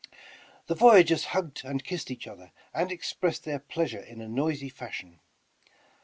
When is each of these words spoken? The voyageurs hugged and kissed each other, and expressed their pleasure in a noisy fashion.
The 0.65 0.73
voyageurs 0.73 1.25
hugged 1.25 1.63
and 1.63 1.83
kissed 1.83 2.09
each 2.09 2.25
other, 2.25 2.51
and 2.73 2.91
expressed 2.91 3.43
their 3.43 3.59
pleasure 3.59 4.01
in 4.01 4.19
a 4.19 4.27
noisy 4.27 4.67
fashion. 4.69 5.19